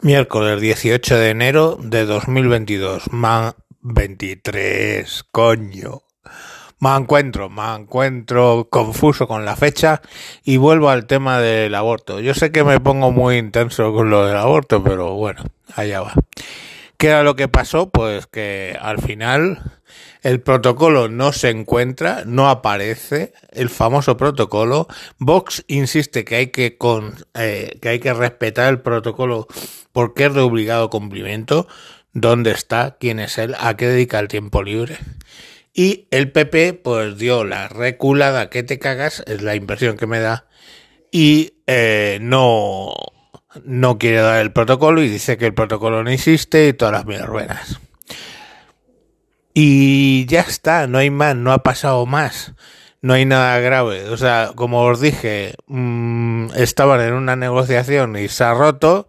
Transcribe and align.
Miércoles 0.00 0.60
18 0.60 1.16
de 1.16 1.30
enero 1.30 1.76
de 1.82 2.04
2022. 2.04 3.10
Man 3.10 3.54
23, 3.80 5.24
coño. 5.32 6.02
Me 6.78 6.94
encuentro, 6.94 7.50
me 7.50 7.74
encuentro 7.74 8.68
confuso 8.70 9.26
con 9.26 9.44
la 9.44 9.56
fecha 9.56 10.00
y 10.44 10.56
vuelvo 10.56 10.90
al 10.90 11.06
tema 11.06 11.40
del 11.40 11.74
aborto. 11.74 12.20
Yo 12.20 12.34
sé 12.34 12.52
que 12.52 12.62
me 12.62 12.78
pongo 12.78 13.10
muy 13.10 13.38
intenso 13.38 13.92
con 13.92 14.08
lo 14.08 14.24
del 14.24 14.36
aborto, 14.36 14.84
pero 14.84 15.14
bueno, 15.14 15.42
allá 15.74 16.02
va. 16.02 16.14
¿Qué 16.98 17.06
era 17.06 17.22
lo 17.22 17.36
que 17.36 17.46
pasó? 17.46 17.90
Pues 17.90 18.26
que 18.26 18.76
al 18.80 19.00
final 19.00 19.62
el 20.22 20.40
protocolo 20.40 21.08
no 21.08 21.32
se 21.32 21.50
encuentra, 21.50 22.24
no 22.26 22.48
aparece, 22.48 23.32
el 23.52 23.68
famoso 23.68 24.16
protocolo. 24.16 24.88
Vox 25.18 25.64
insiste 25.68 26.24
que 26.24 26.34
hay 26.34 26.46
que, 26.48 26.76
eh, 27.34 27.78
que, 27.80 27.88
hay 27.88 28.00
que 28.00 28.12
respetar 28.12 28.68
el 28.68 28.80
protocolo 28.80 29.46
porque 29.92 30.26
es 30.26 30.34
de 30.34 30.40
obligado 30.40 30.90
cumplimiento. 30.90 31.68
¿Dónde 32.14 32.50
está? 32.50 32.96
¿Quién 32.98 33.20
es 33.20 33.38
él? 33.38 33.54
¿A 33.60 33.76
qué 33.76 33.86
dedica 33.86 34.18
el 34.18 34.26
tiempo 34.26 34.64
libre? 34.64 34.98
Y 35.72 36.08
el 36.10 36.32
PP 36.32 36.72
pues 36.72 37.16
dio 37.16 37.44
la 37.44 37.68
reculada 37.68 38.50
que 38.50 38.64
te 38.64 38.80
cagas, 38.80 39.22
es 39.28 39.42
la 39.42 39.54
impresión 39.54 39.96
que 39.96 40.08
me 40.08 40.18
da, 40.18 40.48
y 41.12 41.62
eh, 41.68 42.18
no, 42.20 42.92
no 43.64 43.98
quiere 43.98 44.18
dar 44.18 44.40
el 44.40 44.52
protocolo 44.52 45.02
y 45.02 45.08
dice 45.08 45.36
que 45.36 45.46
el 45.46 45.54
protocolo 45.54 46.02
no 46.02 46.10
existe 46.10 46.68
y 46.68 46.72
todas 46.72 46.92
las 46.92 47.06
mierdas. 47.06 47.80
Y 49.54 50.26
ya 50.26 50.40
está, 50.40 50.86
no 50.86 50.98
hay 50.98 51.10
más, 51.10 51.34
no 51.34 51.52
ha 51.52 51.62
pasado 51.62 52.06
más, 52.06 52.52
no 53.02 53.14
hay 53.14 53.24
nada 53.24 53.58
grave. 53.58 54.08
O 54.10 54.16
sea, 54.16 54.52
como 54.54 54.82
os 54.82 55.00
dije, 55.00 55.54
mmm, 55.66 56.50
estaban 56.56 57.00
en 57.00 57.14
una 57.14 57.36
negociación 57.36 58.16
y 58.16 58.28
se 58.28 58.44
ha 58.44 58.54
roto 58.54 59.08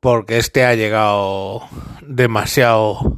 porque 0.00 0.38
este 0.38 0.64
ha 0.64 0.74
llegado 0.74 1.62
demasiado 2.02 3.13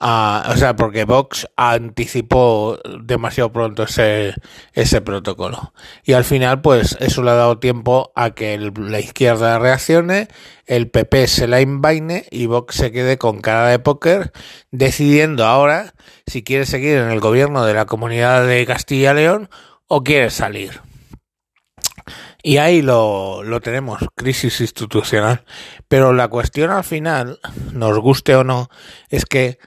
o 0.00 0.56
sea, 0.56 0.76
porque 0.76 1.04
Vox 1.04 1.48
anticipó 1.56 2.78
demasiado 3.00 3.52
pronto 3.52 3.84
ese, 3.84 4.34
ese 4.72 5.00
protocolo. 5.00 5.72
Y 6.04 6.12
al 6.12 6.24
final, 6.24 6.60
pues 6.60 6.96
eso 7.00 7.22
le 7.22 7.30
ha 7.30 7.34
dado 7.34 7.58
tiempo 7.58 8.12
a 8.14 8.30
que 8.30 8.54
el, 8.54 8.72
la 8.76 9.00
izquierda 9.00 9.58
reaccione, 9.58 10.28
el 10.66 10.90
PP 10.90 11.26
se 11.26 11.46
la 11.46 11.60
invaine 11.60 12.26
y 12.30 12.46
Vox 12.46 12.76
se 12.76 12.92
quede 12.92 13.18
con 13.18 13.40
cara 13.40 13.68
de 13.68 13.78
póker, 13.78 14.32
decidiendo 14.70 15.46
ahora 15.46 15.94
si 16.26 16.42
quiere 16.42 16.66
seguir 16.66 16.98
en 16.98 17.10
el 17.10 17.20
gobierno 17.20 17.64
de 17.64 17.74
la 17.74 17.86
comunidad 17.86 18.46
de 18.46 18.66
Castilla 18.66 19.12
y 19.12 19.16
León 19.16 19.48
o 19.86 20.02
quiere 20.02 20.30
salir. 20.30 20.80
Y 22.42 22.58
ahí 22.58 22.82
lo, 22.82 23.42
lo 23.42 23.62
tenemos, 23.62 24.00
crisis 24.14 24.60
institucional. 24.60 25.44
Pero 25.88 26.12
la 26.12 26.28
cuestión 26.28 26.70
al 26.70 26.84
final, 26.84 27.40
nos 27.72 27.98
guste 28.00 28.34
o 28.34 28.44
no, 28.44 28.68
es 29.08 29.24
que 29.24 29.58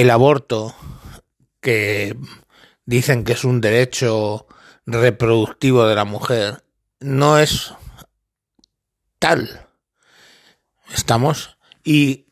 el 0.00 0.10
aborto, 0.10 0.74
que 1.60 2.16
dicen 2.86 3.24
que 3.24 3.34
es 3.34 3.44
un 3.44 3.60
derecho 3.60 4.46
reproductivo 4.86 5.86
de 5.86 5.94
la 5.94 6.06
mujer, 6.06 6.64
no 7.00 7.38
es 7.38 7.74
tal. 9.18 9.66
Estamos. 10.90 11.58
Y 11.84 12.28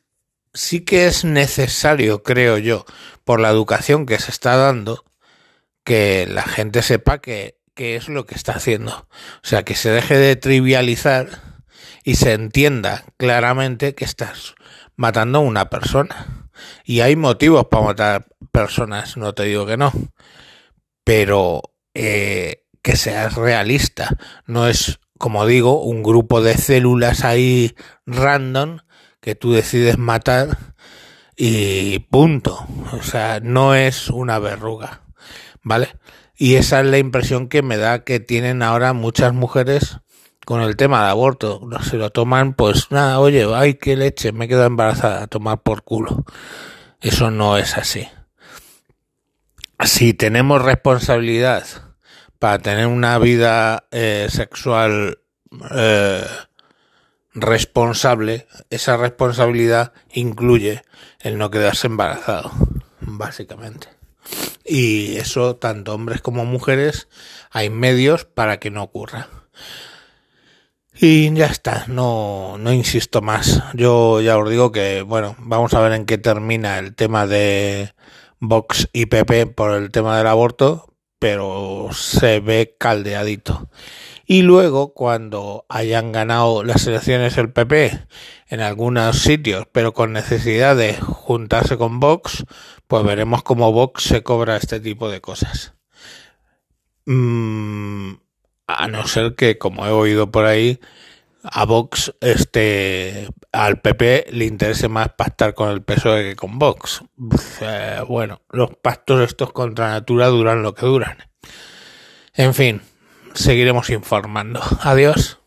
sí 0.54 0.80
que 0.80 1.06
es 1.08 1.26
necesario, 1.26 2.22
creo 2.22 2.56
yo, 2.56 2.86
por 3.24 3.38
la 3.38 3.50
educación 3.50 4.06
que 4.06 4.18
se 4.18 4.30
está 4.30 4.56
dando, 4.56 5.04
que 5.84 6.26
la 6.26 6.44
gente 6.44 6.80
sepa 6.82 7.20
que, 7.20 7.58
es 7.76 8.08
lo 8.08 8.24
que 8.24 8.34
está 8.34 8.52
haciendo. 8.52 8.92
O 8.92 9.46
sea, 9.46 9.62
que 9.62 9.74
se 9.74 9.90
deje 9.90 10.16
de 10.16 10.36
trivializar 10.36 11.62
y 12.02 12.14
se 12.14 12.32
entienda 12.32 13.04
claramente 13.18 13.94
que 13.94 14.06
estás 14.06 14.54
matando 14.96 15.40
a 15.40 15.42
una 15.42 15.68
persona. 15.68 16.37
Y 16.84 17.00
hay 17.00 17.16
motivos 17.16 17.66
para 17.66 17.84
matar 17.84 18.26
personas, 18.52 19.16
no 19.16 19.34
te 19.34 19.44
digo 19.44 19.66
que 19.66 19.76
no. 19.76 19.92
Pero 21.04 21.62
eh, 21.94 22.64
que 22.82 22.96
seas 22.96 23.34
realista. 23.34 24.16
No 24.46 24.68
es, 24.68 25.00
como 25.18 25.46
digo, 25.46 25.82
un 25.82 26.02
grupo 26.02 26.40
de 26.40 26.56
células 26.56 27.24
ahí 27.24 27.74
random 28.06 28.78
que 29.20 29.34
tú 29.34 29.52
decides 29.52 29.98
matar 29.98 30.74
y 31.36 31.98
punto. 32.00 32.66
O 32.92 33.02
sea, 33.02 33.40
no 33.40 33.74
es 33.74 34.08
una 34.08 34.38
verruga. 34.38 35.02
¿Vale? 35.62 35.96
Y 36.36 36.54
esa 36.54 36.80
es 36.80 36.86
la 36.86 36.98
impresión 36.98 37.48
que 37.48 37.62
me 37.62 37.76
da 37.76 38.04
que 38.04 38.20
tienen 38.20 38.62
ahora 38.62 38.92
muchas 38.92 39.34
mujeres 39.34 39.98
con 40.48 40.62
el 40.62 40.76
tema 40.76 41.02
del 41.02 41.10
aborto. 41.10 41.60
No 41.62 41.82
se 41.82 41.98
lo 41.98 42.08
toman, 42.08 42.54
pues 42.54 42.90
nada, 42.90 43.20
oye, 43.20 43.46
ay, 43.54 43.74
qué 43.74 43.96
leche, 43.96 44.32
me 44.32 44.48
quedo 44.48 44.64
embarazada, 44.64 45.24
a 45.24 45.26
tomar 45.26 45.60
por 45.60 45.82
culo. 45.82 46.24
Eso 47.02 47.30
no 47.30 47.58
es 47.58 47.76
así. 47.76 48.08
Si 49.84 50.14
tenemos 50.14 50.62
responsabilidad 50.62 51.66
para 52.38 52.60
tener 52.60 52.86
una 52.86 53.18
vida 53.18 53.88
eh, 53.90 54.28
sexual 54.30 55.18
eh, 55.70 56.26
responsable, 57.34 58.46
esa 58.70 58.96
responsabilidad 58.96 59.92
incluye 60.14 60.82
el 61.20 61.36
no 61.36 61.50
quedarse 61.50 61.88
embarazado, 61.88 62.52
básicamente. 63.00 63.88
Y 64.64 65.18
eso, 65.18 65.56
tanto 65.56 65.92
hombres 65.92 66.22
como 66.22 66.46
mujeres, 66.46 67.06
hay 67.50 67.68
medios 67.68 68.24
para 68.24 68.58
que 68.58 68.70
no 68.70 68.82
ocurra. 68.82 69.28
Y 71.00 71.32
ya 71.32 71.46
está, 71.46 71.84
no, 71.86 72.56
no 72.58 72.72
insisto 72.72 73.22
más. 73.22 73.62
Yo 73.74 74.20
ya 74.20 74.36
os 74.36 74.50
digo 74.50 74.72
que, 74.72 75.02
bueno, 75.02 75.36
vamos 75.38 75.72
a 75.74 75.80
ver 75.80 75.92
en 75.92 76.06
qué 76.06 76.18
termina 76.18 76.78
el 76.80 76.96
tema 76.96 77.28
de 77.28 77.94
Vox 78.40 78.88
y 78.92 79.06
PP 79.06 79.46
por 79.46 79.74
el 79.76 79.92
tema 79.92 80.18
del 80.18 80.26
aborto, 80.26 80.92
pero 81.20 81.90
se 81.92 82.40
ve 82.40 82.74
caldeadito. 82.80 83.70
Y 84.26 84.42
luego, 84.42 84.92
cuando 84.92 85.66
hayan 85.68 86.10
ganado 86.10 86.64
las 86.64 86.84
elecciones 86.88 87.38
el 87.38 87.52
PP 87.52 88.06
en 88.48 88.60
algunos 88.60 89.20
sitios, 89.20 89.68
pero 89.70 89.94
con 89.94 90.12
necesidad 90.12 90.76
de 90.76 90.94
juntarse 90.94 91.78
con 91.78 92.00
Vox, 92.00 92.44
pues 92.88 93.04
veremos 93.04 93.44
cómo 93.44 93.70
Vox 93.70 94.02
se 94.02 94.24
cobra 94.24 94.56
este 94.56 94.80
tipo 94.80 95.08
de 95.08 95.20
cosas. 95.20 95.74
Mm, 97.06 98.14
a 98.68 98.86
no 98.86 99.06
ser 99.08 99.34
que, 99.34 99.58
como 99.58 99.86
he 99.86 99.90
oído 99.90 100.30
por 100.30 100.44
ahí, 100.44 100.78
a 101.42 101.64
Vox, 101.64 102.14
este, 102.20 103.28
al 103.50 103.80
PP 103.80 104.26
le 104.30 104.44
interese 104.44 104.88
más 104.88 105.08
pactar 105.16 105.54
con 105.54 105.70
el 105.70 105.82
PSOE 105.82 106.22
que 106.22 106.36
con 106.36 106.58
Vox. 106.58 107.02
Eh, 107.62 108.00
bueno, 108.06 108.42
los 108.50 108.70
pactos 108.76 109.22
estos 109.22 109.52
contra 109.52 109.88
natura 109.90 110.26
duran 110.26 110.62
lo 110.62 110.74
que 110.74 110.86
duran. 110.86 111.16
En 112.34 112.54
fin, 112.54 112.82
seguiremos 113.34 113.88
informando. 113.90 114.60
Adiós. 114.82 115.38